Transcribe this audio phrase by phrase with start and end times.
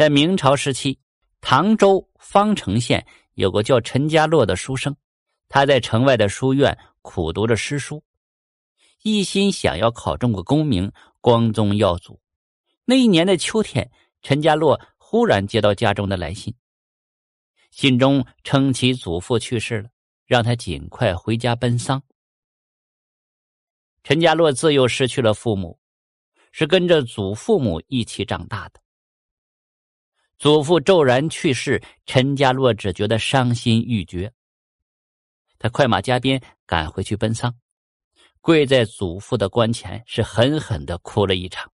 [0.00, 0.98] 在明朝时期，
[1.42, 4.96] 唐州方城县有个叫陈家洛的书生，
[5.46, 8.02] 他在城外的书院苦读着诗书，
[9.02, 10.90] 一心想要考中个功名，
[11.20, 12.18] 光宗耀祖。
[12.86, 13.90] 那一年的秋天，
[14.22, 16.54] 陈家洛忽然接到家中的来信，
[17.70, 19.90] 信中称其祖父去世了，
[20.24, 22.02] 让他尽快回家奔丧。
[24.02, 25.78] 陈家洛自幼失去了父母，
[26.52, 28.80] 是跟着祖父母一起长大的。
[30.40, 34.32] 祖父骤然去世，陈家洛只觉得伤心欲绝。
[35.58, 37.54] 他快马加鞭赶回去奔丧，
[38.40, 41.70] 跪在祖父的棺前，是狠狠的哭了一场。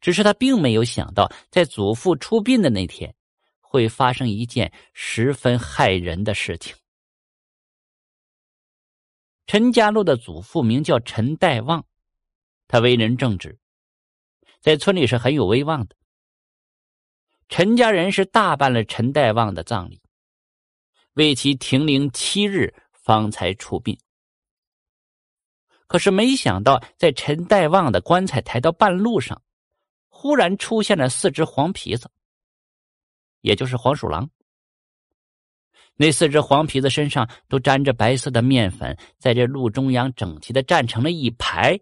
[0.00, 3.14] 只是他并没有想到，在祖父出殡的那天，
[3.60, 6.74] 会发生一件十分骇人的事情。
[9.46, 11.84] 陈家洛的祖父名叫陈代旺，
[12.66, 13.58] 他为人正直，
[14.62, 15.97] 在村里是很有威望的。
[17.48, 20.00] 陈家人是大办了陈代旺的葬礼，
[21.14, 23.98] 为其停灵七日，方才出殡。
[25.86, 29.40] 可是没想到，在陈代旺的棺材抬到半路上，
[30.08, 32.10] 忽然出现了四只黄皮子，
[33.40, 34.28] 也就是黄鼠狼。
[35.96, 41.80] 那四只黄皮子身上都沾着白色的面粉，在这路中央整齐的站成了一排，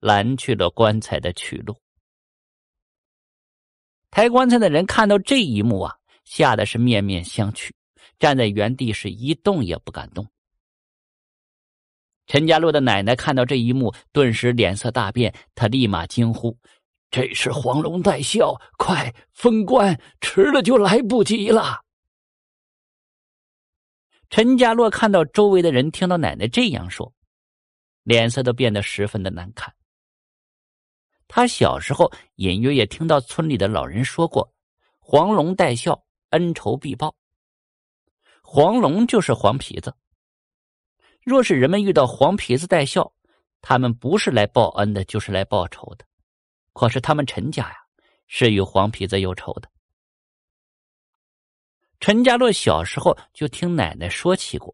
[0.00, 1.74] 拦去了棺材的去路。
[4.16, 7.68] 抬棺材的人看到这一幕啊，吓得是面面相觑，
[8.18, 10.26] 站在原地是一动也不敢动。
[12.26, 16.56] 陈家洛的奶奶看到这一幕，顿时脸色大变，她立马惊呼
[17.12, 21.82] ：“这是黄龙在笑，快封棺，迟了就来不及了。”
[24.30, 27.12] 陈家洛看到周围的人听到奶奶这样说，
[28.02, 29.75] 脸色都变得十分的难看。
[31.28, 34.52] 他小时候隐约也听到村里的老人说过
[35.00, 37.14] ：“黄龙带孝，恩仇必报。”
[38.42, 39.94] 黄龙就是黄皮子。
[41.22, 43.12] 若是人们遇到黄皮子带孝，
[43.60, 46.04] 他们不是来报恩的，就是来报仇的。
[46.72, 47.76] 可是他们陈家呀，
[48.28, 49.68] 是与黄皮子有仇的。
[51.98, 54.72] 陈家洛小时候就听奶奶说起过，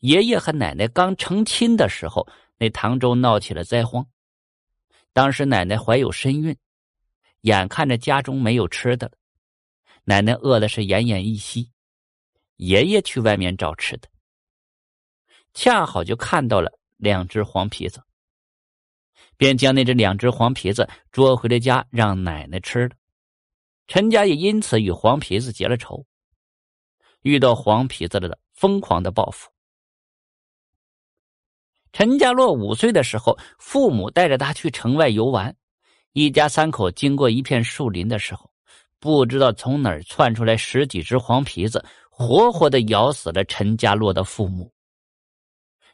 [0.00, 2.28] 爷爷和奶奶刚成亲的时候，
[2.58, 4.06] 那唐州闹起了灾荒。
[5.18, 6.56] 当时奶奶怀有身孕，
[7.40, 9.10] 眼看着家中没有吃的，
[10.04, 11.72] 奶奶饿的是奄奄一息。
[12.54, 14.08] 爷爷去外面找吃的，
[15.54, 18.00] 恰好就看到了两只黄皮子，
[19.36, 22.94] 便将那只两只黄皮子捉回了家，让奶奶吃了。
[23.88, 26.06] 陈家也因此与黄皮子结了仇，
[27.22, 29.50] 遇到黄皮子了的疯狂的报复。
[31.92, 35.54] 陈家洛五岁的时候，父母带着他去城外游玩。
[36.12, 38.50] 一家三口经过一片树林的时候，
[38.98, 44.72] 不知道从哪儿窜出来十几只黄皮子，活活的咬死了陈家洛的父母。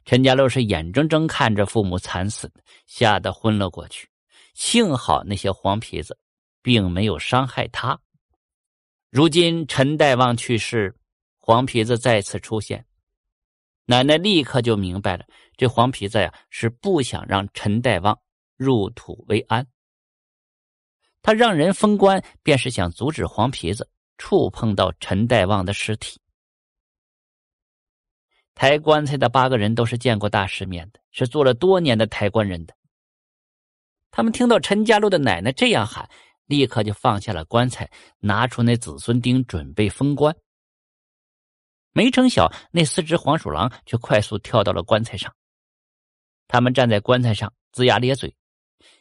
[0.05, 2.51] 陈家洛是眼睁睁看着父母惨死，
[2.87, 4.09] 吓得昏了过去。
[4.55, 6.17] 幸好那些黄皮子
[6.63, 7.99] 并没有伤害他。
[9.11, 10.95] 如今陈代旺去世，
[11.39, 12.85] 黄皮子再次出现。
[13.87, 15.25] 奶奶立刻就明白了，
[15.57, 18.19] 这黄皮子呀是不想让陈代旺
[18.57, 19.67] 入土为安。
[21.23, 26.21] 他让人封棺，便是想阻止黄皮子触碰到陈代旺的尸体。
[28.55, 32.77] 抬棺材的八个人都是见过大世面的，是做了多年的抬棺人的。
[34.11, 36.09] 他们听到陈家洛的奶奶这样喊，
[36.47, 37.91] 立刻就放下了棺材，
[38.21, 40.37] 拿出那子孙钉，准备封棺。
[41.91, 45.35] 没成想，那四只黄鼠狼却快速跳到了棺材上。
[46.55, 48.33] 他们站在棺材上，龇牙咧嘴，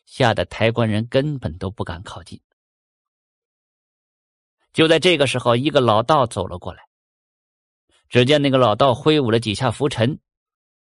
[0.07, 2.41] 吓得抬棺人根本都不敢靠近。
[4.71, 6.83] 就在这个时候，一个老道走了过来。
[8.09, 10.19] 只见那个老道挥舞了几下拂尘，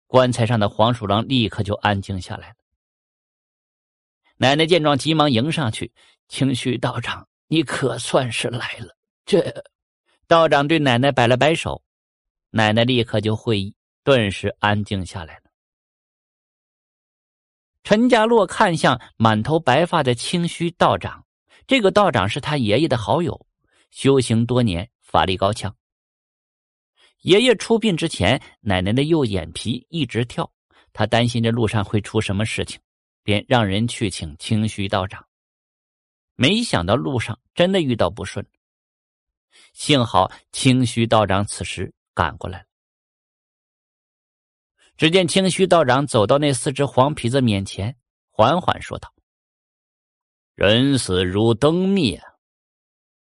[0.06, 2.56] 棺材上的黄鼠狼立刻就安静下来了。
[4.36, 5.90] 奶奶见状，急忙迎上去
[6.28, 9.64] ：“清虚道长，你可算是来了。”这
[10.26, 11.82] 道长对奶奶摆了摆手。
[12.50, 13.74] 奶奶立刻就会意，
[14.04, 15.39] 顿时安静下来了。
[17.82, 21.24] 陈家洛看向满头白发的清虚道长，
[21.66, 23.46] 这个道长是他爷爷的好友，
[23.90, 25.74] 修行多年，法力高强。
[27.22, 30.50] 爷爷出殡之前，奶奶的右眼皮一直跳，
[30.92, 32.80] 他担心这路上会出什么事情，
[33.22, 35.26] 便让人去请清虚道长。
[36.36, 38.46] 没想到路上真的遇到不顺，
[39.72, 41.92] 幸好清虚道长此时。
[42.12, 42.69] 赶过来了。
[45.00, 47.96] 只见清虚道长走到那四只黄皮子面前，
[48.28, 49.10] 缓缓说道
[50.54, 52.22] ：“人死如灯灭，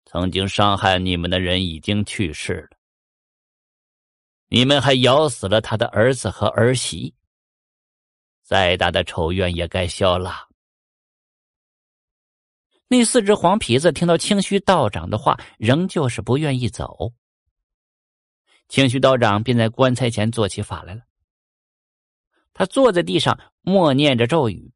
[0.04, 2.78] 曾经伤害你们的人已经去世了，
[4.48, 7.14] 你们还咬死了他的儿子和儿媳，
[8.42, 10.50] 再大的仇怨也该消了。
[12.88, 17.14] 那四只黄皮子听到清虚道长的话，仍旧是不愿意走。
[18.70, 21.04] 清虚道长便在棺材前做起法来了。
[22.60, 24.70] 他坐在地上默念着咒语。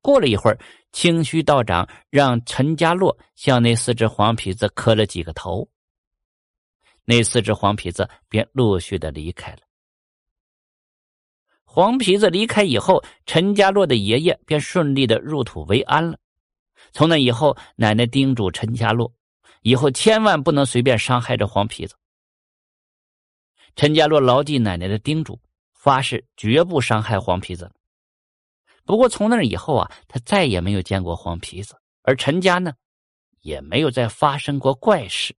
[0.00, 0.58] 过了一会儿，
[0.90, 5.70] 清虚道长让陈家洛向那四只黄皮子磕了几个头，
[7.04, 9.60] 那四只黄皮子便陆续的离开了。
[11.62, 16.18] 黄皮子离开以后，陈家洛的爷爷便顺利的入土为安了。
[16.90, 19.14] 从那以后，奶奶叮嘱陈家洛，
[19.62, 21.94] 以后千万不能随便伤害这黄皮子。
[23.76, 25.40] 陈家洛牢记奶奶的叮嘱，
[25.82, 27.72] 发誓绝不伤害黄皮子。
[28.84, 32.74] 不过从那以后啊，他再也没有见过黄皮子，而陈家呢，
[33.40, 35.34] 也没有再发生过怪事。